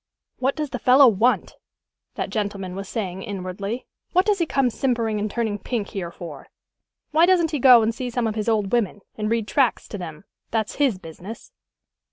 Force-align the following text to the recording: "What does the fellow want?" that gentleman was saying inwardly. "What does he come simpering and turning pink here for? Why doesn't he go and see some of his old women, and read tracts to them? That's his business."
"What 0.39 0.55
does 0.55 0.71
the 0.71 0.79
fellow 0.79 1.07
want?" 1.07 1.57
that 2.15 2.31
gentleman 2.31 2.73
was 2.75 2.89
saying 2.89 3.21
inwardly. 3.21 3.85
"What 4.13 4.25
does 4.25 4.39
he 4.39 4.47
come 4.47 4.71
simpering 4.71 5.19
and 5.19 5.29
turning 5.29 5.59
pink 5.59 5.89
here 5.89 6.09
for? 6.09 6.47
Why 7.11 7.27
doesn't 7.27 7.51
he 7.51 7.59
go 7.59 7.83
and 7.83 7.93
see 7.93 8.09
some 8.09 8.25
of 8.25 8.33
his 8.33 8.49
old 8.49 8.71
women, 8.71 9.01
and 9.15 9.29
read 9.29 9.47
tracts 9.47 9.87
to 9.89 9.99
them? 9.99 10.23
That's 10.49 10.77
his 10.77 10.97
business." 10.97 11.51